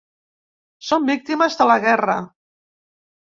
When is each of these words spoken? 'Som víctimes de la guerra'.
'Som 0.87 1.05
víctimes 1.09 1.59
de 1.61 1.67
la 1.71 1.75
guerra'. 1.85 2.17